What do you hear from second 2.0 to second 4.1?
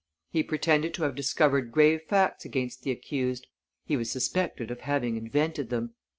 facts against the accused; he was